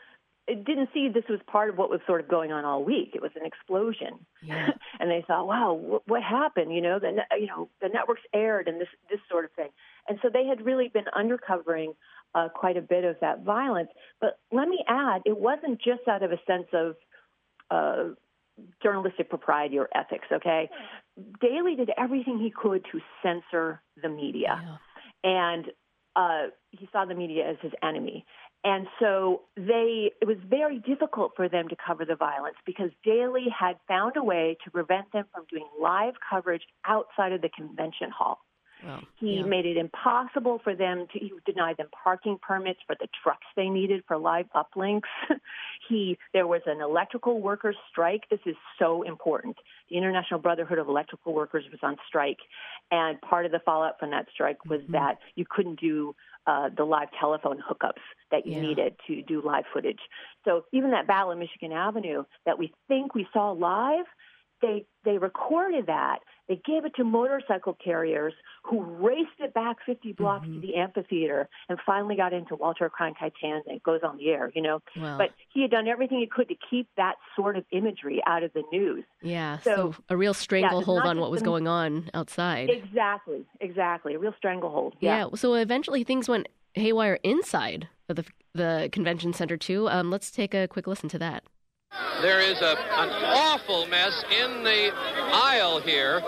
didn't 0.46 0.90
see 0.92 1.08
this 1.08 1.24
was 1.28 1.40
part 1.46 1.70
of 1.70 1.78
what 1.78 1.90
was 1.90 2.00
sort 2.06 2.20
of 2.20 2.28
going 2.28 2.52
on 2.52 2.64
all 2.64 2.82
week. 2.82 3.10
It 3.14 3.22
was 3.22 3.30
an 3.36 3.46
explosion, 3.46 4.26
yeah. 4.42 4.70
and 5.00 5.10
they 5.10 5.24
thought, 5.26 5.46
"Wow, 5.46 5.74
what, 5.74 6.02
what 6.08 6.22
happened?" 6.22 6.74
You 6.74 6.80
know, 6.80 6.98
the 6.98 7.22
you 7.38 7.46
know 7.46 7.68
the 7.80 7.88
networks 7.88 8.22
aired 8.34 8.68
and 8.68 8.80
this 8.80 8.88
this 9.10 9.20
sort 9.30 9.44
of 9.44 9.52
thing. 9.52 9.68
And 10.08 10.18
so 10.22 10.28
they 10.32 10.46
had 10.46 10.64
really 10.64 10.88
been 10.88 11.04
undercovering 11.16 11.94
uh, 12.34 12.48
quite 12.48 12.76
a 12.76 12.80
bit 12.82 13.04
of 13.04 13.16
that 13.20 13.42
violence. 13.42 13.90
But 14.20 14.38
let 14.50 14.68
me 14.68 14.84
add, 14.88 15.22
it 15.24 15.38
wasn't 15.38 15.80
just 15.80 16.08
out 16.08 16.22
of 16.22 16.32
a 16.32 16.38
sense 16.46 16.66
of 16.72 16.96
uh, 17.70 18.14
journalistic 18.82 19.28
propriety 19.28 19.78
or 19.78 19.88
ethics. 19.94 20.26
Okay, 20.32 20.68
Daley 21.40 21.76
did 21.76 21.90
everything 21.96 22.38
he 22.38 22.50
could 22.50 22.84
to 22.92 23.00
censor 23.22 23.82
the 24.02 24.08
media, 24.08 24.78
yeah. 25.24 25.52
and 25.54 25.66
uh, 26.16 26.50
he 26.70 26.88
saw 26.92 27.04
the 27.04 27.14
media 27.14 27.48
as 27.48 27.56
his 27.62 27.72
enemy. 27.82 28.24
And 28.62 28.86
so 28.98 29.42
they, 29.56 30.12
it 30.20 30.26
was 30.26 30.36
very 30.48 30.78
difficult 30.78 31.32
for 31.34 31.48
them 31.48 31.68
to 31.68 31.76
cover 31.84 32.04
the 32.04 32.16
violence 32.16 32.56
because 32.66 32.90
Daley 33.04 33.46
had 33.58 33.76
found 33.88 34.16
a 34.16 34.22
way 34.22 34.58
to 34.64 34.70
prevent 34.70 35.10
them 35.12 35.24
from 35.32 35.44
doing 35.50 35.66
live 35.80 36.14
coverage 36.28 36.62
outside 36.86 37.32
of 37.32 37.40
the 37.40 37.48
convention 37.48 38.10
hall. 38.10 38.40
Well, 38.84 39.00
he 39.16 39.36
yeah. 39.36 39.42
made 39.42 39.66
it 39.66 39.76
impossible 39.76 40.60
for 40.64 40.74
them 40.74 41.06
to 41.12 41.18
he 41.18 41.32
deny 41.44 41.74
them 41.74 41.88
parking 42.02 42.38
permits 42.40 42.80
for 42.86 42.96
the 42.98 43.08
trucks 43.22 43.46
they 43.56 43.68
needed 43.68 44.04
for 44.08 44.16
live 44.16 44.46
uplinks. 44.54 45.02
he 45.88 46.18
there 46.32 46.46
was 46.46 46.62
an 46.66 46.80
electrical 46.80 47.40
workers 47.40 47.76
strike. 47.90 48.22
This 48.30 48.40
is 48.46 48.56
so 48.78 49.02
important. 49.02 49.56
The 49.90 49.96
International 49.96 50.40
Brotherhood 50.40 50.78
of 50.78 50.88
Electrical 50.88 51.34
Workers 51.34 51.64
was 51.70 51.80
on 51.82 51.96
strike, 52.08 52.38
and 52.90 53.20
part 53.20 53.44
of 53.44 53.52
the 53.52 53.60
fallout 53.60 53.98
from 54.00 54.10
that 54.12 54.26
strike 54.32 54.64
was 54.64 54.80
mm-hmm. 54.80 54.92
that 54.92 55.18
you 55.34 55.44
couldn't 55.48 55.78
do 55.78 56.14
uh, 56.46 56.70
the 56.74 56.84
live 56.84 57.08
telephone 57.20 57.58
hookups 57.58 58.00
that 58.30 58.46
you 58.46 58.54
yeah. 58.54 58.60
needed 58.60 58.96
to 59.06 59.22
do 59.22 59.42
live 59.44 59.64
footage. 59.72 60.00
So 60.44 60.64
even 60.72 60.90
that 60.92 61.06
battle 61.06 61.32
in 61.32 61.38
Michigan 61.38 61.72
Avenue 61.72 62.24
that 62.46 62.58
we 62.58 62.72
think 62.88 63.14
we 63.14 63.26
saw 63.32 63.52
live, 63.52 64.06
they 64.62 64.84
they 65.04 65.18
recorded 65.18 65.86
that. 65.86 66.18
They 66.48 66.60
gave 66.66 66.84
it 66.84 66.92
to 66.96 67.04
motorcycle 67.04 67.76
carriers 67.82 68.34
who 68.64 68.82
raced 68.82 69.38
it 69.38 69.54
back 69.54 69.76
50 69.86 70.12
blocks 70.14 70.44
mm-hmm. 70.44 70.60
to 70.60 70.66
the 70.66 70.74
amphitheater 70.74 71.48
and 71.68 71.78
finally 71.86 72.16
got 72.16 72.32
into 72.32 72.56
Walter 72.56 72.90
Cronkite 72.90 73.32
and 73.42 73.62
it 73.66 73.82
goes 73.84 74.00
on 74.02 74.18
the 74.18 74.28
air, 74.30 74.50
you 74.54 74.60
know. 74.60 74.80
Well, 74.96 75.16
but 75.16 75.30
he 75.54 75.62
had 75.62 75.70
done 75.70 75.86
everything 75.86 76.18
he 76.18 76.26
could 76.26 76.48
to 76.48 76.56
keep 76.68 76.88
that 76.96 77.14
sort 77.36 77.56
of 77.56 77.64
imagery 77.70 78.20
out 78.26 78.42
of 78.42 78.52
the 78.52 78.64
news. 78.72 79.04
Yeah, 79.22 79.58
so, 79.60 79.92
so 79.92 79.94
a 80.08 80.16
real 80.16 80.34
stranglehold 80.34 81.02
yeah, 81.04 81.10
on 81.10 81.20
what 81.20 81.30
was 81.30 81.40
going 81.40 81.68
on 81.68 82.10
outside. 82.14 82.68
Exactly, 82.68 83.46
exactly, 83.60 84.14
a 84.14 84.18
real 84.18 84.34
stranglehold. 84.36 84.96
Yeah. 85.00 85.26
yeah. 85.26 85.36
So 85.36 85.54
eventually 85.54 86.02
things 86.02 86.28
went 86.28 86.48
haywire 86.74 87.18
inside 87.22 87.88
of 88.08 88.16
the 88.16 88.24
the 88.54 88.88
convention 88.92 89.32
center 89.32 89.56
too. 89.56 89.88
Um, 89.88 90.10
let's 90.10 90.30
take 90.30 90.54
a 90.54 90.66
quick 90.66 90.86
listen 90.86 91.08
to 91.10 91.18
that. 91.18 91.44
There 92.22 92.40
is 92.40 92.60
a, 92.60 92.76
an 92.78 93.10
awful 93.24 93.86
mess 93.86 94.24
in 94.30 94.62
the 94.62 94.92
aisle 94.94 95.80
here 95.80 96.20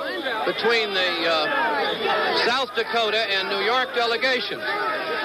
between 0.45 0.93
the 0.93 1.29
uh, 1.29 2.47
South 2.47 2.75
Dakota 2.75 3.19
and 3.31 3.49
New 3.49 3.65
York 3.65 3.95
delegations. 3.95 4.63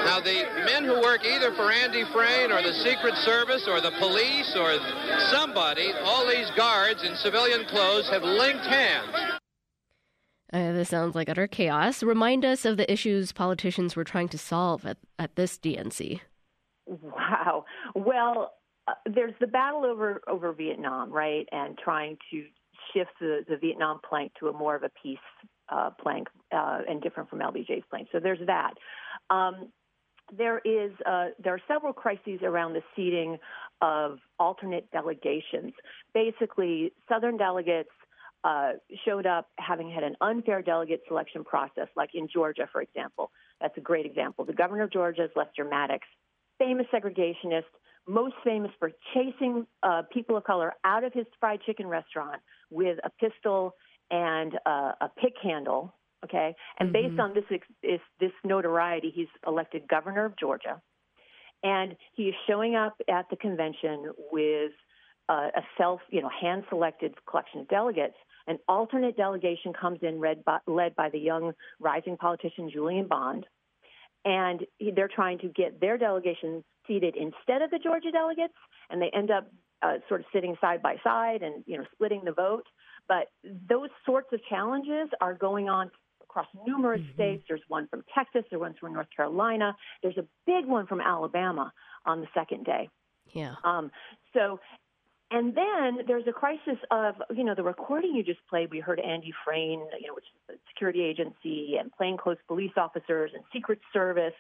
Now, 0.06 0.20
the 0.20 0.46
men 0.66 0.84
who 0.84 1.02
work 1.02 1.26
either 1.26 1.54
for 1.54 1.72
Andy 1.72 2.04
Frain 2.14 2.52
or 2.52 2.62
the 2.62 2.74
Secret 2.74 3.16
Service 3.16 3.68
or 3.68 3.82
the 3.82 3.92
police 3.98 4.56
or 4.56 4.78
somebody, 5.32 5.92
all 6.04 6.28
these 6.28 6.52
guards 6.56 7.04
in 7.04 7.16
civilian 7.16 7.66
clothes 7.66 8.08
have 8.10 8.24
linked 8.24 8.66
hands. 8.66 9.37
Uh, 10.54 10.72
this 10.72 10.90
sounds 10.90 11.16
like 11.16 11.30
utter 11.30 11.48
chaos. 11.48 12.02
Remind 12.02 12.46
us 12.46 12.64
of 12.64 12.78
the 12.78 12.92
issues 12.92 13.32
politicians 13.32 13.96
were 13.96 14.04
trying 14.04 14.30
to 14.30 14.38
solve 14.38 14.86
at, 14.86 14.98
at 15.20 15.36
this 15.36 15.58
DNC. 15.58 16.22
Wow. 16.86 17.66
Well, 17.96 18.54
uh, 18.88 18.94
there's 19.06 19.34
the 19.42 19.48
battle 19.48 19.84
over 19.84 20.22
over 20.28 20.54
Vietnam, 20.54 21.12
right, 21.12 21.48
and 21.52 21.78
trying 21.78 22.18
to 22.32 22.46
shift 22.94 23.12
the, 23.20 23.44
the 23.50 23.58
Vietnam 23.58 24.00
plank 24.08 24.32
to 24.40 24.48
a 24.48 24.54
more 24.54 24.76
of 24.76 24.84
a 24.84 24.92
peace 25.04 25.18
uh, 25.70 25.90
plank 26.02 26.28
uh, 26.54 26.80
and 26.88 27.02
different 27.02 27.30
from 27.30 27.40
LBJ's 27.40 27.84
plank. 27.90 28.08
So 28.12 28.20
there's 28.20 28.40
that. 28.48 28.74
Um, 29.30 29.74
there 30.36 30.60
is 30.60 30.92
uh, 31.06 31.28
there 31.44 31.54
are 31.54 31.62
several 31.68 31.94
crises 31.94 32.40
around 32.44 32.74
the 32.74 32.82
seating 32.96 33.38
of 33.82 34.20
alternate 34.40 34.90
delegations. 34.92 35.74
Basically, 36.14 36.94
Southern 37.10 37.38
delegates 37.38 37.90
uh, 38.44 38.74
showed 39.06 39.26
up 39.26 39.48
having 39.58 39.90
had 39.92 40.04
an 40.04 40.16
unfair 40.22 40.62
delegate 40.62 41.02
selection 41.08 41.44
process, 41.44 41.88
like 41.96 42.12
in 42.14 42.28
Georgia, 42.32 42.68
for 42.72 42.82
example. 42.82 43.32
That's 43.60 43.78
a 43.78 43.82
great 43.82 44.06
example. 44.06 44.46
The 44.46 44.54
governor 44.54 44.84
of 44.84 44.92
Georgia 44.92 45.26
is 45.26 45.32
Lester 45.36 45.66
Maddox, 45.66 46.06
famous 46.60 46.86
segregationist 46.94 47.64
most 48.08 48.36
famous 48.44 48.72
for 48.80 48.92
chasing 49.14 49.68
uh, 49.84 50.04
people 50.12 50.38
of 50.38 50.44
color 50.44 50.74
out 50.84 51.04
of 51.04 51.14
his 51.14 51.26
fried 51.40 51.60
chicken 51.66 51.88
restaurant 51.88 52.42
with 52.70 52.98
a 53.04 53.10
pistol 53.10 53.76
and 54.10 54.54
uh, 54.66 54.94
a 55.02 55.10
pick 55.22 55.34
handle. 55.44 55.94
Okay, 56.24 56.56
and 56.80 56.90
mm-hmm. 56.92 57.10
based 57.10 57.20
on 57.20 57.34
this, 57.36 57.44
this 57.84 58.00
this 58.20 58.32
notoriety, 58.44 59.12
he's 59.14 59.28
elected 59.46 59.88
governor 59.88 60.26
of 60.26 60.36
Georgia, 60.36 60.82
and 61.62 61.96
he 62.14 62.24
is 62.24 62.36
showing 62.48 62.76
up 62.76 62.96
at 63.08 63.30
the 63.30 63.36
convention 63.36 64.12
with 64.32 64.72
uh, 65.30 65.50
a 65.56 65.62
self, 65.78 66.02
you 66.10 66.22
know, 66.22 66.30
hand-selected 66.42 67.14
collection 67.30 67.62
of 67.62 67.68
delegates. 67.68 68.16
An 68.48 68.58
alternate 68.68 69.18
delegation 69.18 69.74
comes 69.74 70.00
in, 70.02 70.22
led 70.22 70.44
by, 70.46 70.60
led 70.68 70.96
by 70.96 71.10
the 71.10 71.20
young 71.20 71.54
rising 71.80 72.16
politician 72.16 72.70
Julian 72.72 73.08
Bond, 73.08 73.46
and 74.24 74.66
they're 74.96 75.10
trying 75.14 75.40
to 75.40 75.50
get 75.50 75.82
their 75.82 75.98
delegation 75.98 76.64
seated 76.88 77.16
instead 77.16 77.62
of 77.62 77.70
the 77.72 77.80
Georgia 77.80 78.12
delegates, 78.12 78.54
and 78.90 79.02
they 79.02 79.12
end 79.14 79.32
up 79.32 79.52
uh, 79.82 79.96
sort 80.08 80.22
of 80.22 80.26
sitting 80.34 80.56
side 80.60 80.82
by 80.82 80.96
side 81.04 81.44
and 81.44 81.64
you 81.68 81.78
know 81.78 81.84
splitting 81.94 82.22
the 82.24 82.32
vote. 82.32 82.66
But 83.08 83.28
those 83.70 83.90
sorts 84.06 84.28
of 84.34 84.40
challenges 84.50 85.10
are 85.22 85.34
going 85.34 85.70
on 85.70 85.92
across 86.24 86.48
numerous 86.66 87.02
mm-hmm. 87.02 87.14
states. 87.14 87.44
There's 87.48 87.62
one 87.68 87.88
from 87.88 88.04
Texas, 88.14 88.44
there's 88.50 88.60
one 88.60 88.76
from 88.80 88.94
North 88.94 89.08
Carolina, 89.16 89.76
there's 90.02 90.18
a 90.18 90.26
big 90.46 90.66
one 90.66 90.88
from 90.88 91.02
Alabama 91.02 91.72
on 92.06 92.22
the 92.22 92.28
second 92.34 92.66
day. 92.66 92.90
Yeah. 93.34 93.56
Um, 93.64 93.92
so, 94.34 94.60
and 95.32 95.56
then 95.56 96.06
there's 96.08 96.28
a 96.28 96.32
crisis 96.32 96.78
of, 96.92 97.16
you 97.36 97.44
know, 97.44 97.56
the 97.56 97.64
recording 97.64 98.16
you 98.16 98.24
just 98.24 98.40
played. 98.50 98.72
We 98.72 98.80
heard 98.80 99.00
Andy 99.00 99.34
Frain, 99.46 99.86
you 100.00 100.08
know, 100.08 100.14
which 100.14 100.26
is 100.26 100.56
a 100.56 100.60
security 100.74 101.02
agency, 101.02 101.76
and 101.80 101.92
plainclothes 101.92 102.40
police 102.48 102.72
officers 102.78 103.32
and 103.34 103.44
Secret 103.52 103.80
Service 103.92 104.34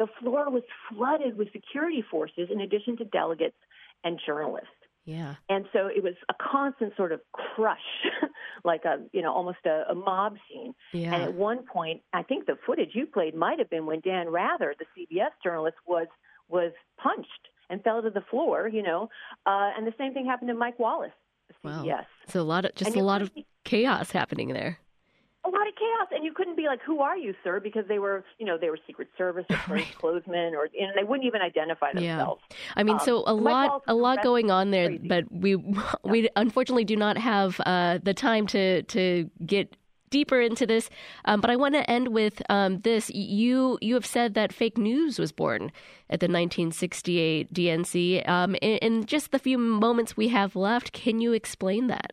the 0.00 0.06
floor 0.18 0.50
was 0.50 0.62
flooded 0.88 1.36
with 1.36 1.52
security 1.52 2.02
forces 2.10 2.48
in 2.50 2.62
addition 2.62 2.96
to 2.96 3.04
delegates 3.04 3.56
and 4.02 4.18
journalists. 4.24 4.68
Yeah. 5.04 5.34
And 5.50 5.66
so 5.72 5.88
it 5.88 6.02
was 6.02 6.14
a 6.30 6.34
constant 6.40 6.96
sort 6.96 7.12
of 7.12 7.20
crush, 7.32 7.78
like 8.64 8.84
a, 8.86 9.00
you 9.12 9.20
know, 9.20 9.32
almost 9.32 9.58
a, 9.66 9.84
a 9.90 9.94
mob 9.94 10.36
scene. 10.48 10.74
Yeah. 10.92 11.14
And 11.14 11.22
at 11.22 11.34
one 11.34 11.64
point, 11.70 12.00
I 12.14 12.22
think 12.22 12.46
the 12.46 12.56
footage 12.66 12.90
you 12.94 13.06
played 13.06 13.34
might 13.34 13.58
have 13.58 13.68
been 13.68 13.84
when 13.86 14.00
Dan 14.00 14.28
Rather, 14.28 14.74
the 14.78 14.86
CBS 14.96 15.30
journalist, 15.44 15.76
was 15.86 16.06
was 16.48 16.72
punched 16.98 17.48
and 17.70 17.82
fell 17.82 18.02
to 18.02 18.10
the 18.10 18.22
floor, 18.30 18.68
you 18.68 18.82
know. 18.82 19.08
Uh, 19.46 19.70
and 19.76 19.86
the 19.86 19.94
same 19.96 20.12
thing 20.12 20.26
happened 20.26 20.48
to 20.48 20.54
Mike 20.54 20.78
Wallace. 20.78 21.12
Wow. 21.62 21.84
So 22.28 22.40
a 22.40 22.42
lot 22.42 22.64
of 22.64 22.74
just 22.74 22.92
and 22.92 23.00
a 23.00 23.04
lot 23.04 23.22
of 23.22 23.30
chaos 23.64 24.10
happening 24.10 24.48
there 24.48 24.78
a 25.44 25.48
lot 25.48 25.66
of 25.66 25.74
chaos 25.74 26.08
and 26.12 26.24
you 26.24 26.32
couldn't 26.34 26.56
be 26.56 26.66
like 26.66 26.80
who 26.82 27.00
are 27.00 27.16
you 27.16 27.34
sir 27.42 27.60
because 27.60 27.84
they 27.88 27.98
were 27.98 28.24
you 28.38 28.44
know 28.44 28.58
they 28.58 28.68
were 28.68 28.78
secret 28.86 29.08
service 29.16 29.46
or 29.50 29.58
right. 29.74 29.94
clothesmen 29.98 30.54
or 30.54 30.64
and 30.64 30.92
they 30.96 31.04
wouldn't 31.04 31.26
even 31.26 31.40
identify 31.40 31.92
themselves 31.92 32.42
yeah. 32.50 32.56
i 32.76 32.82
mean 32.82 32.96
um, 32.96 33.00
so 33.00 33.24
a 33.26 33.32
lot 33.32 33.82
a 33.88 33.94
lot 33.94 34.22
going 34.22 34.50
on 34.50 34.70
there 34.70 34.88
crazy. 34.88 35.08
but 35.08 35.24
we 35.32 35.56
yeah. 35.56 35.94
we 36.04 36.28
unfortunately 36.36 36.84
do 36.84 36.96
not 36.96 37.16
have 37.16 37.58
uh, 37.64 37.98
the 38.02 38.12
time 38.12 38.46
to 38.46 38.82
to 38.84 39.30
get 39.46 39.74
deeper 40.10 40.40
into 40.40 40.66
this 40.66 40.90
um, 41.24 41.40
but 41.40 41.50
i 41.50 41.56
want 41.56 41.74
to 41.74 41.88
end 41.90 42.08
with 42.08 42.42
um, 42.48 42.80
this. 42.80 43.10
You 43.10 43.78
you 43.80 43.94
have 43.94 44.06
said 44.06 44.34
that 44.34 44.52
fake 44.52 44.78
news 44.78 45.18
was 45.18 45.32
born 45.32 45.72
at 46.08 46.20
the 46.20 46.26
1968 46.26 47.52
dnc 47.52 48.28
um, 48.28 48.54
in, 48.56 48.78
in 48.78 49.06
just 49.06 49.32
the 49.32 49.38
few 49.38 49.58
moments 49.58 50.16
we 50.16 50.28
have 50.28 50.56
left 50.56 50.92
can 50.92 51.20
you 51.20 51.32
explain 51.32 51.86
that? 51.88 52.12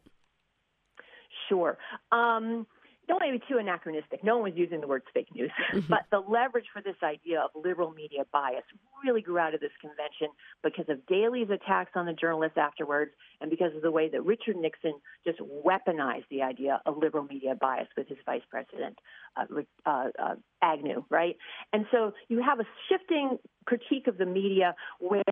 Sure. 1.49 1.77
Um, 2.11 2.67
don't 3.07 3.21
want 3.21 3.33
to 3.33 3.39
be 3.39 3.45
too 3.51 3.59
anachronistic. 3.59 4.23
No 4.23 4.37
one 4.37 4.51
was 4.51 4.57
using 4.57 4.81
the 4.81 4.87
words 4.87 5.05
fake 5.13 5.27
news, 5.33 5.51
mm-hmm. 5.73 5.87
but 5.89 6.05
the 6.11 6.19
leverage 6.19 6.65
for 6.73 6.81
this 6.81 6.95
idea 7.03 7.41
of 7.41 7.51
liberal 7.55 7.91
media 7.91 8.25
bias 8.31 8.63
really 9.03 9.21
grew 9.21 9.37
out 9.37 9.53
of 9.53 9.61
this 9.61 9.71
convention 9.79 10.27
because 10.63 10.85
of 10.89 11.05
Daley's 11.07 11.49
attacks 11.49 11.91
on 11.95 12.05
the 12.05 12.13
journalists 12.13 12.57
afterwards, 12.57 13.11
and 13.41 13.49
because 13.49 13.75
of 13.75 13.81
the 13.81 13.91
way 13.91 14.09
that 14.09 14.21
Richard 14.23 14.57
Nixon 14.57 14.93
just 15.25 15.39
weaponized 15.39 16.25
the 16.29 16.41
idea 16.41 16.81
of 16.85 16.97
liberal 16.97 17.23
media 17.23 17.55
bias 17.55 17.87
with 17.95 18.07
his 18.07 18.17
vice 18.25 18.41
president 18.49 18.97
uh, 19.37 19.45
uh, 19.85 20.09
uh, 20.19 20.35
Agnew, 20.61 21.05
right? 21.09 21.37
And 21.73 21.85
so 21.91 22.13
you 22.27 22.41
have 22.41 22.59
a 22.59 22.65
shifting 22.89 23.37
critique 23.65 24.07
of 24.07 24.17
the 24.17 24.25
media 24.25 24.75
where 24.99 25.23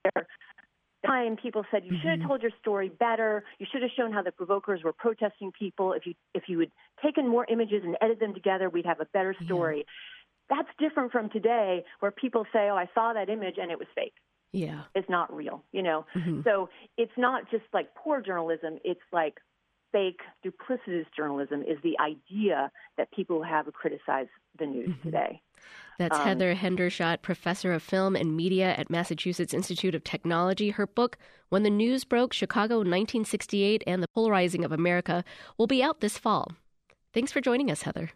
time 1.05 1.37
people 1.37 1.63
said 1.71 1.83
you 1.85 1.97
should 2.01 2.09
have 2.09 2.19
mm-hmm. 2.19 2.27
told 2.27 2.41
your 2.41 2.51
story 2.61 2.89
better. 2.89 3.43
You 3.59 3.65
should 3.71 3.81
have 3.81 3.91
shown 3.95 4.11
how 4.11 4.21
the 4.21 4.31
provokers 4.31 4.81
were 4.83 4.93
protesting 4.93 5.51
people. 5.57 5.93
If 5.93 6.05
you 6.05 6.13
if 6.33 6.43
you 6.47 6.59
had 6.59 6.71
taken 7.03 7.27
more 7.27 7.45
images 7.49 7.81
and 7.83 7.95
edited 8.01 8.21
them 8.21 8.33
together, 8.33 8.69
we'd 8.69 8.85
have 8.85 8.99
a 8.99 9.05
better 9.05 9.35
story. 9.45 9.85
Yeah. 10.49 10.57
That's 10.57 10.69
different 10.77 11.11
from 11.11 11.29
today, 11.29 11.83
where 11.99 12.11
people 12.11 12.45
say, 12.53 12.69
"Oh, 12.69 12.75
I 12.75 12.89
saw 12.93 13.13
that 13.13 13.29
image 13.29 13.55
and 13.59 13.71
it 13.71 13.79
was 13.79 13.87
fake." 13.95 14.13
Yeah, 14.51 14.83
it's 14.93 15.09
not 15.09 15.35
real. 15.35 15.63
You 15.71 15.83
know, 15.83 16.05
mm-hmm. 16.15 16.41
so 16.43 16.69
it's 16.97 17.11
not 17.17 17.49
just 17.49 17.65
like 17.73 17.93
poor 17.95 18.21
journalism. 18.21 18.79
It's 18.83 19.01
like 19.11 19.35
fake, 19.95 20.19
duplicitous 20.45 21.05
journalism 21.15 21.61
is 21.61 21.77
the 21.81 21.97
idea 21.99 22.69
that 22.97 23.09
people 23.11 23.41
have 23.41 23.71
criticized 23.71 24.29
the 24.59 24.65
news 24.65 24.89
mm-hmm. 24.89 25.01
today. 25.03 25.41
That's 25.97 26.17
um, 26.17 26.25
Heather 26.25 26.53
Hendershot, 26.53 27.21
professor 27.21 27.71
of 27.71 27.81
film 27.81 28.17
and 28.17 28.35
media 28.35 28.75
at 28.77 28.89
Massachusetts 28.89 29.53
Institute 29.53 29.95
of 29.95 30.03
Technology. 30.03 30.71
Her 30.71 30.85
book, 30.85 31.17
When 31.47 31.63
the 31.63 31.69
News 31.69 32.03
Broke 32.03 32.33
Chicago 32.33 32.79
1968 32.79 33.83
and 33.87 34.03
the 34.03 34.09
Polarizing 34.09 34.65
of 34.65 34.73
America, 34.73 35.23
will 35.57 35.67
be 35.67 35.81
out 35.81 36.01
this 36.01 36.17
fall. 36.17 36.51
Thanks 37.13 37.31
for 37.31 37.39
joining 37.39 37.71
us, 37.71 37.83
Heather. 37.83 38.11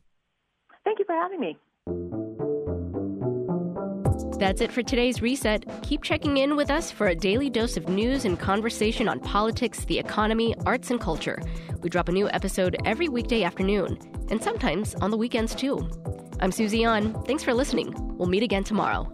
Thank 0.84 1.00
you 1.00 1.06
for 1.06 1.16
having 1.16 1.40
me. 1.40 2.19
That's 4.39 4.62
it 4.62 4.72
for 4.72 4.81
today's 4.81 5.22
reset. 5.22 5.65
Keep 5.84 6.01
checking 6.01 6.38
in 6.38 6.55
with 6.55 6.72
us 6.72 6.91
for 6.91 7.08
a 7.08 7.15
daily 7.15 7.50
dose 7.50 7.75
of 7.75 7.89
news 7.89 8.24
and 8.24 8.39
conversation 8.39 9.10
on 9.10 9.19
politics, 9.19 9.84
the 9.84 10.00
economy, 10.00 10.55
arts, 10.65 10.91
and 10.91 11.01
culture. 11.01 11.41
We 11.81 11.89
drop 11.89 12.08
a 12.08 12.13
new 12.13 12.29
episode 12.29 12.77
every 12.86 13.10
weekday 13.10 13.43
afternoon, 13.43 14.00
and 14.31 14.41
sometimes 14.41 14.96
on 14.96 15.12
the 15.12 15.17
weekends 15.17 15.53
too. 15.53 15.89
I'm 16.39 16.53
Susie 16.53 16.84
An. 16.84 17.22
Thanks 17.25 17.43
for 17.43 17.53
listening. 17.53 17.93
We'll 18.17 18.29
meet 18.29 18.43
again 18.43 18.63
tomorrow. 18.63 19.13